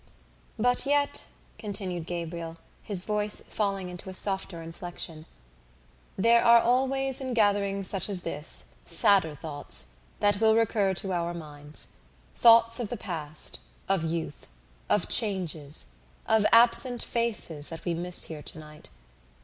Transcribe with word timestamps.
"But 0.57 0.87
yet," 0.87 1.25
continued 1.59 2.07
Gabriel, 2.07 2.57
his 2.81 3.03
voice 3.03 3.39
falling 3.39 3.87
into 3.87 4.09
a 4.09 4.15
softer 4.15 4.59
inflection, 4.63 5.27
"there 6.17 6.43
are 6.43 6.59
always 6.59 7.21
in 7.21 7.35
gatherings 7.35 7.87
such 7.87 8.09
as 8.09 8.21
this 8.21 8.65
sadder 8.83 9.35
thoughts 9.35 9.97
that 10.19 10.41
will 10.41 10.55
recur 10.55 10.95
to 10.95 11.13
our 11.13 11.35
minds: 11.35 11.97
thoughts 12.33 12.79
of 12.79 12.89
the 12.89 12.97
past, 12.97 13.59
of 13.87 14.03
youth, 14.03 14.47
of 14.89 15.07
changes, 15.07 15.97
of 16.25 16.47
absent 16.51 17.03
faces 17.03 17.67
that 17.67 17.85
we 17.85 17.93
miss 17.93 18.23
here 18.23 18.41
tonight. 18.41 18.89